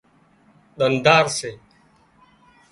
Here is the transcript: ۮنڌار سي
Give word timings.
ۮنڌار 0.79 1.25
سي 1.37 1.51